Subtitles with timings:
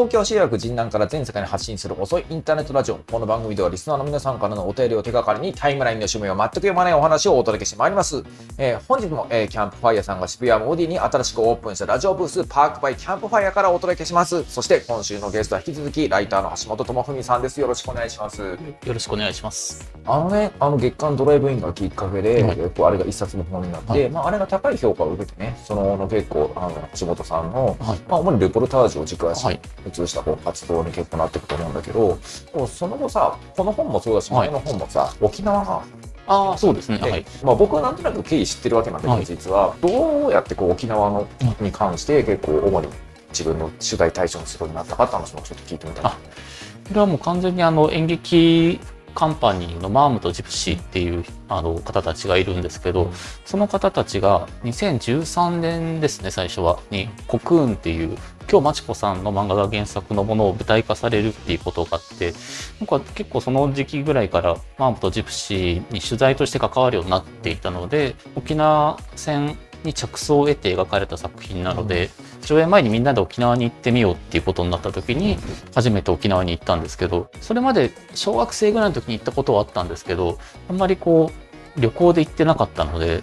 [0.00, 2.96] 東京渋谷神南から全世界に発信する遅いインターネットラジオ。
[3.10, 8.24] この番組ではリスナーの皆さんからのお便りを手がかりにタイムラインの潮目を全く読まないお話をお届けしてまいります。
[8.56, 14.42] えー本日も、えーキャンプファイヤーさんが渋谷モディに新しくオープンしたラジオブース SPARK by CAMPFIRE からお届けします。
[14.44, 17.60] そして今週のゲストは引き続きライターの橋本倫史さんです。
[17.60, 18.40] よろしくお願いします。
[18.40, 18.56] よ
[18.86, 19.92] ろしくお願いします。
[20.06, 27.98] あのね、あの月刊ドライブインがきっかけで、はい結構あれが一冊の本になって、はいまあ、あれが高い評価を受けてね、その結構、あの橋本さんの、はい。
[28.08, 29.60] まあ、主にレポルタージュを軸足にはい。
[29.90, 32.18] 移したこう活動に結構なっていくと思うんだけど、
[32.54, 35.82] もうその後さ、この本もそうだし、はい前の本もさ、沖縄が、
[36.26, 36.98] ああ、そうですね。
[36.98, 37.26] ではい。
[37.42, 41.28] まあ、僕はなんとなく経緯知ってるわけなんだけど、はい実は、どうやってこう沖縄の
[41.60, 42.88] うに関して結構主に
[43.30, 46.04] 自分の取材対象にするようになったかって話もちょっと聞いてみたい。
[46.04, 48.80] あこれはもう完全にあの演劇
[49.14, 53.10] カンパニーのマームとジプシーっていうあの方たちがいるんですけど、
[53.44, 58.16] その方たちが2013年ですね、最初は、に、コクーンっていう、
[58.50, 62.32] 今日まちこさんの漫画が原作のものを舞台化されるっていうことがあって、
[62.80, 72.10] 僕は結構その時期ぐらいからマームとジプシーに取材として関わるようになっていたので、沖縄戦に着想を得て描かれた作品なので、
[72.42, 75.36] 上映前にみんなで沖縄に行ってみようっていうことになった時に、
[75.74, 81.30] 初めて沖縄に行ったんですけど、それまで小学生ぐらいの時に行ったことはあったんですけど、あんまりこ
[81.76, 83.22] う、旅行で行ってなかったので、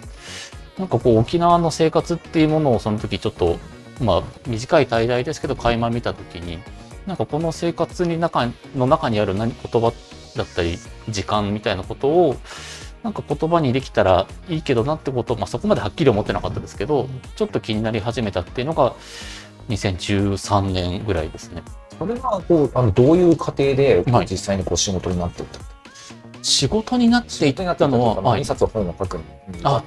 [0.78, 3.58] なんかこう沖縄の生活っていうものをその時ちょっと、
[4.00, 6.58] まあ短い滞在ですけど垣間見た時に、
[7.06, 9.92] なんかこの生活に中の中にある何言葉
[10.36, 12.36] だったり時間みたいなことを
[13.02, 18.94] なんか言葉にできたらいいけどなってことを、まあ、そこまではっきり思ってなかったですけどちょっと気になり始めたっていうのが
[19.68, 21.62] 2013年ぐらいですね。
[21.98, 25.77] それはこうあのどういう過程で実際にこう仕事になっていった？
[26.42, 29.22] 仕事になっていったのは、はい印刷本を書くに
[29.64, 29.82] あ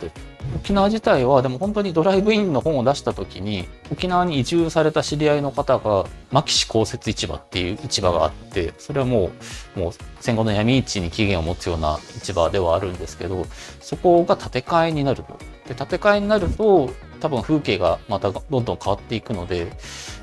[0.55, 9.31] 沖縄自体はでも本当にドライブインの本を出した時に沖縄に移住された知り合いの方が牧志公設市場っていう市場があってそれはも
[9.75, 13.45] うもう戦後の闇市に起源を持つような市場ではあるんですけど
[13.79, 15.38] そこが建て替えになると。
[15.67, 16.90] で建て替えになると
[17.22, 19.72] 多分風景がまたどんどん変わっていくので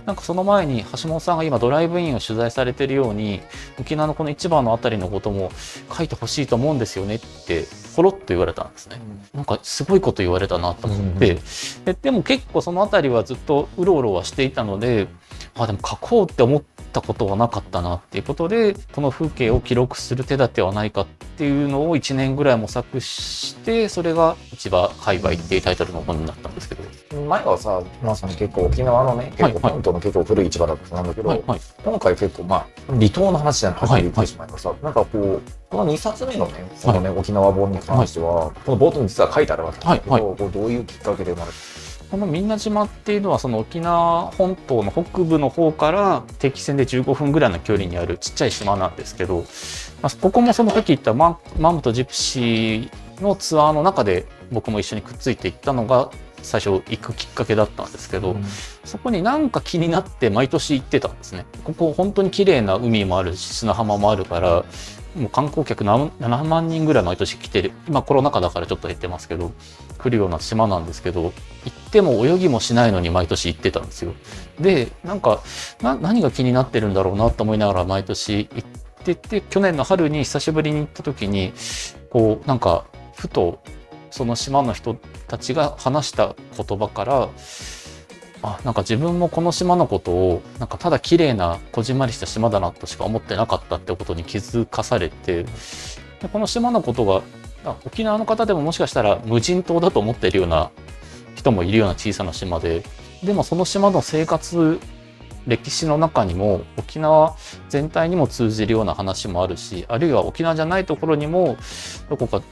[0.05, 3.41] なんかその前に橋本さんが今ドライブインを取材されてるように
[3.79, 5.51] 沖縄のこの市場のあたりのことも
[5.97, 7.65] 書いてほしいと思うんですよねって
[7.95, 9.01] ポロッと言われたんですね。
[9.35, 11.39] なんかすごいこと言われたなと思って、うん
[11.85, 15.09] ででも結構そのあたりはずっとうろうろはしていたので
[15.57, 26.83] あでも書こうって思ったことはなかったなっていうことでこの風景を記録する手立てはないかっていうのを1年ぐらい模索してそれが「市場界隈」っていうタイトルの本になったんですけど。
[27.27, 29.53] 前はさまさに結構沖縄のね結構はい。
[29.55, 31.43] はい本島の結構古い市場だったんだけど、はい。
[31.47, 41.53] はい今回結構まあ離島の話じゃなくてはい言ってしまいますさ、なんかこうこの2冊目のねこのね、沖縄本に関しては、この冒頭に実は書いてあるわけなんだけど、はいこうどういうきっかけで生まれ
[42.11, 49.45] このみんな島っていうのはその沖縄本島の北部の方から定期船で15分ぐらいの距離にあるちっちゃい島なんですけど、
[50.01, 56.11] まあ、ここもその時言ったママムとジプシーのツアーの中で僕も一緒にくっついていったのが
[56.43, 58.35] 最初行くきっかけだったんですけど、
[58.83, 61.47] たそこになんか気になって毎年行ってたんですね。
[61.65, 64.65] ここ本当に綺麗な海もあるし砂浜もあるから
[65.17, 69.53] もう観光客7 7万人ぐらい毎年来てる今コロナ禍だからちょっと減ってますけど
[69.99, 74.15] 来るような島なんですけど行っても泳ぎもしないのに毎年行ってたんですよ。
[74.61, 75.41] でなんか
[75.83, 78.65] 何が気になってるんだろうなと思いながら毎年行っ
[79.05, 81.53] てて去年の春に久しぶりに行った時に
[82.11, 82.85] こうなんか
[83.17, 83.61] ふと
[84.11, 84.95] その島の人
[85.27, 87.29] たちが話した言葉から
[88.43, 97.23] あなんか自分もこの島のことをなんかただ綺麗なこじんまりした島だなとしか思ってなかったってことに気づかされてでこの島のことが
[97.65, 100.71] あ沖縄の方でももしかしたら無人島だと思っているような
[101.35, 102.85] 人もいるような小さな島で
[103.25, 104.79] でもその島の生活
[105.47, 107.35] 歴史の中にも沖縄
[107.69, 111.57] 全体にも通じるような話もあるしあるいは沖縄じゃないところにも
[112.09, 112.43] どこか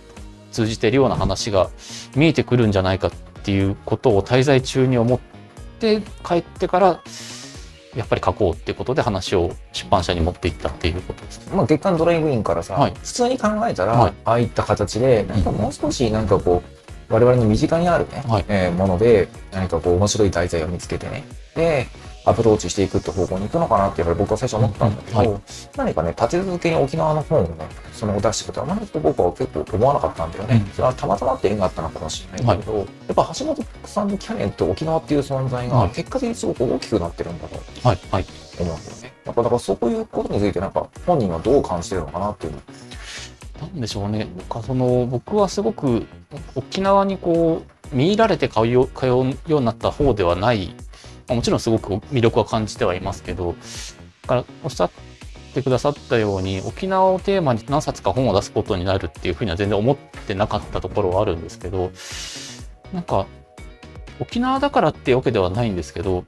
[0.50, 1.70] 通じているような話が
[2.16, 3.10] 見えてくるんじゃないかっ
[3.42, 5.35] ていうことを滞在中に思って
[5.78, 7.00] 帰ってから
[7.96, 11.50] やっぱり書こうっていうことで話を出版社に持っていったっていうことです。
[11.54, 12.94] まあ、月刊ドライブインからさ、はい。
[13.02, 14.12] 普通に考えたら、はい。
[14.24, 16.62] ああいった形でなんかもう少しなんかこ
[17.08, 18.44] う我々の身近にあるね、はい。
[18.48, 21.24] えーもので何かこう面白い題材を見つけてね。
[21.54, 21.86] で
[22.26, 25.32] アプローチしていくって方向に行くのかなってやっぱり僕は最初思ったんだけど、うん。
[25.34, 25.40] は
[25.76, 30.72] 何かね立て続けに沖縄の本をねその出してくとあまりと僕は結構思わなかったんだよね、うん。
[30.72, 35.90] それはたまたまって縁があったのかもしれないけど、やっぱ橋本さんのキャネンと沖縄っていう存在がはい。
[35.90, 38.26] 結果的にすごく大きくなってるんだとはいはい
[38.58, 39.12] 思うんだよね。
[39.24, 42.52] やっぱだからそういうことについてなんか本人はどう感じてるのかなっていう。
[42.52, 42.58] の
[43.60, 44.18] なんでしょうね。
[44.18, 46.06] なんかその僕はすごく
[46.54, 47.62] 沖縄にこ
[47.92, 49.24] う見入られて通う通うよう
[49.60, 50.74] になった方ではない。
[51.28, 53.56] もちろんすごく魅力は感じてはいますけど、
[54.26, 54.90] からおっしゃっ
[55.54, 59.96] てくださったように沖縄をテーマに何冊か本を出すことになるっていうふうには全然思っ
[60.26, 61.92] てなかったところはあるんですけど
[62.92, 63.26] なんか
[64.20, 66.24] 沖縄だからっていうわけではないんですけど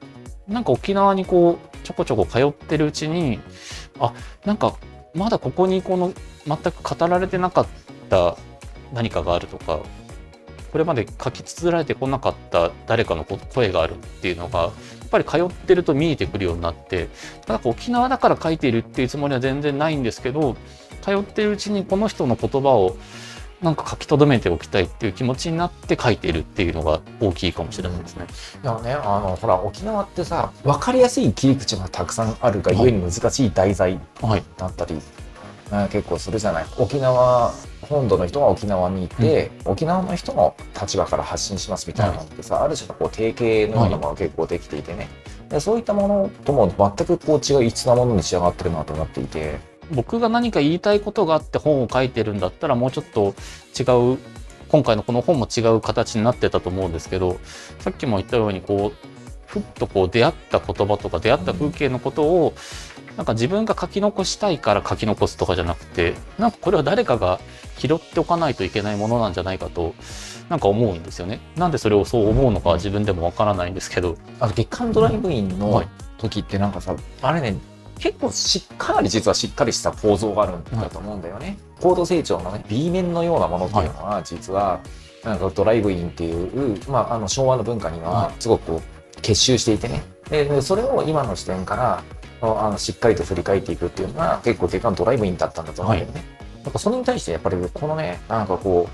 [0.47, 3.39] なんか沖縄にこうちょこちょこ通ってるうちに
[3.99, 4.13] あ
[4.45, 4.75] なんか
[5.13, 6.13] まだここにこの
[6.47, 7.67] 全く語られてなかっ
[8.09, 8.37] た
[8.93, 9.79] 何かがあるとか
[10.71, 14.71] これまで書き綴られてこなかった誰かの声があるっていうのがやっ
[15.09, 17.09] ぱり通ってると見えてくるようになって
[17.47, 20.55] なんか沖縄だから書いているっていうつもりは全然ないんですけど
[21.01, 22.97] 通ってるうちにこの人の言葉を
[23.61, 28.25] なんか書き留めておきたいっていう気持ちになって書いてるっていうのが大きいかもしれないですね。
[28.63, 34.43] いやね、あの、ほら、沖縄ってさ、分かりやすい切り口がたくさんあるがゆえに難しい題材はい。
[34.55, 35.01] だったり、
[35.71, 36.65] あ結構するじゃない。
[36.77, 37.53] 沖縄、
[37.89, 45.09] 本土の人が沖縄にいて、沖縄の人の立場から発信しますみたいなのってさ、ある種のこう定型のようなものが結構できていてね。
[45.49, 49.59] でそういったものとも全くこう違う異質なものに仕上がってるなと思っていて、
[49.91, 53.33] 僕が何か言いたいことがあって本を書いてるんだったらもうちょっと
[53.79, 54.19] 違う
[54.69, 57.39] 今回のこの本も違う形になってたと思うんですけど
[57.79, 59.07] さっきも言ったようにこう
[59.47, 62.53] ふっとこう出会った言葉とか出会った風景のことを
[63.17, 67.39] なんか自分が書き残したいから書き残すとかじゃなくてなんかこれは誰かが
[67.79, 69.95] 拾っておかないといけないものなんじゃないかと
[70.49, 71.39] なんか思うんですよね。
[71.55, 74.15] なんでそれをそう思うのかは自分でもわからないんですけど。
[74.39, 75.87] あの月刊ドライブインのはい
[76.19, 77.57] 時ってなんかさ、あれね、
[77.97, 81.57] 結構しかなり実はしっかりした構造があるんだと思うんだよね。
[81.79, 84.81] 高度成長のね、B 面のようなものっていうのは、実は、
[85.23, 88.81] なんかドライブインっていう、まあ、あの昭和の文化にははすごくこ
[89.17, 90.03] う結集していてね。
[90.29, 92.03] で、でそれを今の視点から、
[92.41, 96.23] あのしっかりと振り返っていくっていうのが結構月刊ドライブインだったんだと思うんだよね。
[96.63, 98.89] なんかそれに対してやっぱりこのね、なんかこ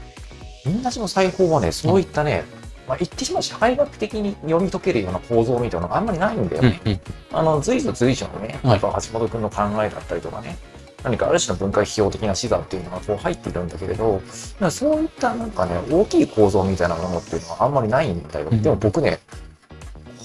[0.66, 2.44] う、みんなしの裁縫はね、そういったね、
[2.88, 6.82] まあ、言ってしまう社会学的に読み解けるような構造みたいなのがあんまりないんだよね。
[6.86, 7.00] うんうん
[7.34, 10.58] あの随所随所のね、はいやっぱ橋本君の考えだったりとかね、
[11.04, 14.22] 何かある種の文化批評的な視座っていうのがこう入っているんだけれど、
[14.70, 18.48] そういったなんかね、大きい構造みたいなものっていうのはあんまりないんだよ。
[18.50, 19.20] うんでも僕ね、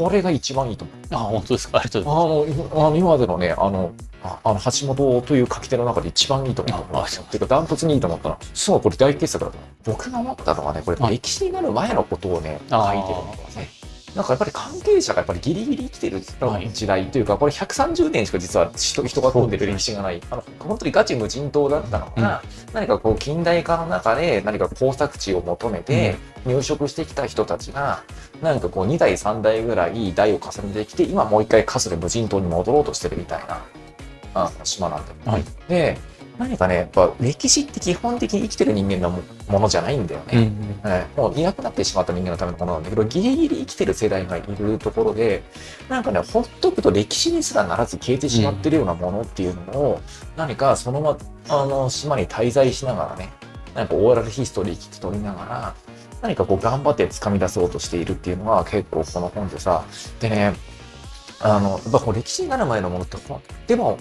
[0.00, 0.96] これが一番いいと思う。
[1.14, 1.78] あ本当ですか？
[1.78, 3.92] ありがとうございあの、今あの今までのね、あの、
[4.22, 6.98] ああの橋本という書き手の中で一番いいと思った。
[6.98, 8.38] ああっていうか、ダントツにいいと思ったの。
[8.54, 9.70] そう、これ大傑作だと思う。
[9.84, 13.79] 僕が思ったのはね、これはい歴史になる前のことをね、書いてるんだよね。
[14.14, 16.70] なんかやっぱり関係者がやっぱりギリギリ生きてるはい。
[16.72, 22.42] 時代というか、これ130年しか実は人人が飛んでる歴史がない、あの本当にガチ無人島だったのが、
[22.72, 28.02] 何かこう近代化の中で何か工作地を求めて入植してきた人たちが、
[28.42, 33.60] なんかこう2代3代ぐらい代を重ねてきて、今もう一回かつて無人島に戻ろうとしてるみたいな
[34.34, 35.32] あ島なんだよね。
[35.32, 35.44] はい。
[35.68, 35.98] で、
[36.40, 40.50] 何かね、やっぱ歴史って基本的に生きてる人間のもものじゃないんだよね。
[40.82, 45.42] うんはい、もういなくなってしまった人間のためのものなんだけど、ギリギリ生きてる世代がいるところで、
[45.90, 50.00] なんかね、ほっとくと歴史にすらならず消えてしまってるようなものっていうのを、
[50.34, 51.18] 何かそのま、
[51.50, 53.28] あの、島に滞在しながらね、
[53.74, 55.74] なんかオーラルヒストリー聞き取りながら、
[56.22, 59.84] 何かこう頑張って掴み出そうとしているっていうのは結構この本でさ、
[60.20, 60.54] でね、
[61.40, 63.18] あの、やっぱこう歴史になる前のものって、
[63.66, 63.98] でも、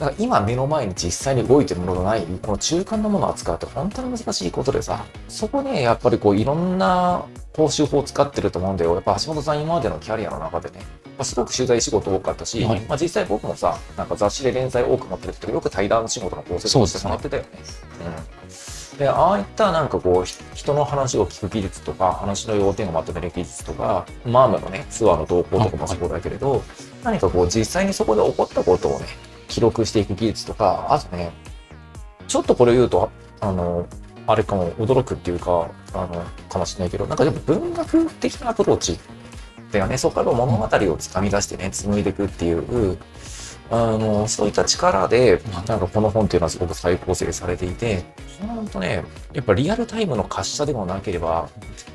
[0.00, 7.22] なんか今目の前に実際に動いてるものがない、この中間のものを扱うって本当に難しいことでさ、そこね、やっぱりこういろんな
[7.54, 8.94] 報酬法を使ってると思うんだよ。
[8.94, 17.48] やっぱ橋本さん今までのキャリアの中でね、まあすごく取材仕事多かったし、はいまあ実際僕もさ、なんか雑誌で連載多く持ってるけど、よく対談仕事の構成としてもらってたよね。
[18.92, 18.98] うん。
[18.98, 26.62] で、ああいったなんかこう、ひ人の話を聞く技術とか、話の要点をまとめる技術とか、マームのね、ツアーの動向とかもそうだけれど、
[27.04, 29.06] 何かこう実際にそこで起こったことをね、
[29.50, 31.32] 記録していく技術とか、あとね、
[32.28, 33.86] ちょっとこれ言うと、あの、
[34.26, 38.98] あれかも驚くっていうか、あの、かもしれないけど、なんかでも文学的なアプローチ
[39.72, 39.98] だよね。
[39.98, 42.96] そこから物語をつかみ出してね、紡いでいくっていう、
[43.70, 48.02] あの、そういった力で、なんかこの本っていうのはすごく再構成されていて、
[48.40, 51.48] ほんとね、やっぱリアルタイムの滑車でもなければ、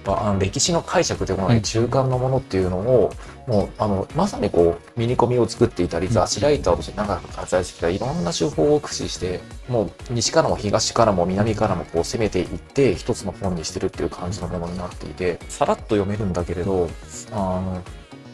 [0.06, 3.12] まあ歴史の解釈でもない中間のものっていうのを、
[3.48, 16.90] もう、あの、まさにこう、ミニコミを作っていたり、雑誌ライターとして長く活躍してきたいろんな手法を駆使して、もう西からも東からも南からもこう攻めていって、一つの本にしてるっていう感じのものになっていて、さらっと読めるんだけれど、
[17.32, 17.84] あの、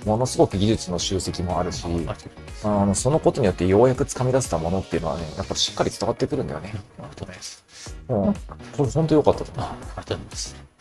[0.05, 1.86] ものすごく技術の集積もあるし、
[2.63, 6.74] あのそのことによってようやく掴み出せたものっていうのはね、やっぱりしっかり伝わってくるんだよね。
[6.98, 7.39] なるほどね
[8.10, 9.65] うん、これ本当良かったと思う。
[9.65, 10.72] あありがとうございます。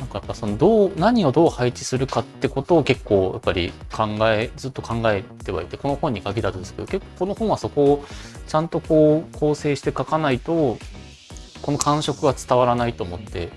[0.00, 8.04] なんかやっぱそのどう何をどう配置するかってことを結構やっぱり考えずっと考えてはいてこの本に限らずですけど結構この本はそこを
[8.48, 10.78] ちゃんとこう構成して書かないと
[11.60, 13.50] この感触が伝わらないと思って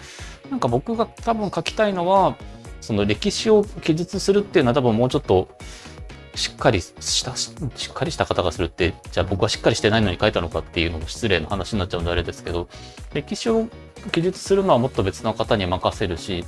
[0.52, 2.36] なんか僕が多分書きたいのは
[2.84, 5.48] その歴史を記述するっていうのは多分もうちょっと
[6.36, 7.54] しっかりしたし
[7.90, 12.68] っかりした方がするってじゃあ僕はしっかりしてないのに書いたのかっていうのも失礼な話になっちゃうんであれですけど
[13.14, 13.70] 歴史を
[14.12, 16.44] 記述するのはもっと別の方に任せるし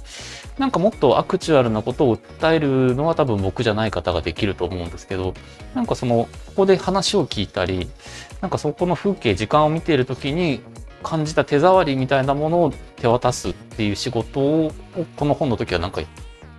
[0.57, 5.33] なんかもっとアクチュアルなことを訴えるのは多分僕じゃない方ができると思うんですけど
[5.73, 7.87] なんかそのここで話を聞いたり
[8.41, 10.59] なんかそこの風景時間を見ている時に
[11.05, 14.71] 感じた手触りみたいなものを手渡すっていう仕事を
[15.15, 16.01] この本の時はなんか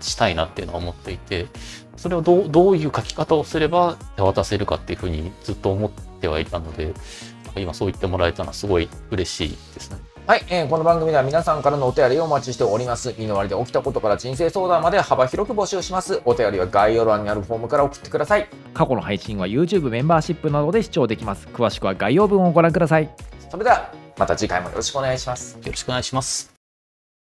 [0.00, 1.46] したいなっていうのは思っていて
[1.96, 6.94] それをどうどういう書き方をすれば手渡せるかっていうふうにずっと思ってはいたので
[7.56, 9.98] 今そう言ってもらえたのはすごい嬉しいですね。
[10.26, 13.14] はい、えーこの番組では皆さんからのお便りをお待ちしております。
[13.16, 16.20] 身の回りで起きたことから人生相談まで幅広く募集します。
[16.24, 18.48] お便りは概要欄にあるフォームから送ってください。
[18.76, 23.10] 過去の配信は YouTube メンバーシップなどで視聴できます詳しくは概要文をご覧ください
[23.48, 25.54] それでは、また次回もよろしくお願いします。
[25.54, 26.55] よろしくお願いします。